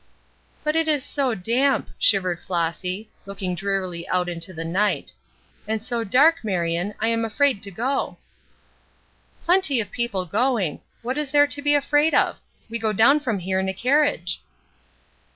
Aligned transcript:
"But 0.63 0.75
it 0.75 0.87
is 0.87 1.03
so 1.05 1.35
damp," 1.35 1.87
shivered 1.99 2.39
Flossy, 2.39 3.11
looking 3.27 3.53
drearily 3.53 4.07
out 4.07 4.27
into 4.29 4.51
the 4.51 4.65
night, 4.65 5.13
"and 5.67 5.83
so 5.83 6.03
dark, 6.03 6.43
Marion, 6.43 6.95
I 6.99 7.09
am 7.09 7.23
afraid 7.23 7.61
to 7.61 7.69
go." 7.69 8.17
"Plenty 9.45 9.79
of 9.79 9.91
people 9.91 10.25
going. 10.25 10.81
What 11.03 11.19
is 11.19 11.29
there 11.29 11.45
to 11.45 11.61
be 11.61 11.75
afraid 11.75 12.15
of? 12.15 12.39
We 12.67 12.79
go 12.79 12.93
down 12.93 13.19
from 13.19 13.37
here 13.37 13.59
in 13.59 13.69
a 13.69 13.75
carriage." 13.75 14.41